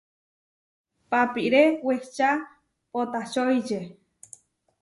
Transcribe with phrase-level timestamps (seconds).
[1.09, 2.29] Papiré wehčá
[2.91, 3.79] poʼtačoiče.